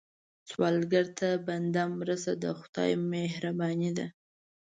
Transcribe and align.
سوالګر 0.49 1.05
ته 1.17 1.29
بنده 1.47 1.83
مرسته، 1.99 2.31
د 2.43 2.45
خدای 2.59 2.91
مهرباني 3.11 3.91
ده 3.97 4.05